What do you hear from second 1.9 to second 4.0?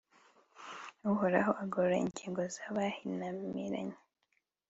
ingingo z'abahinamiranye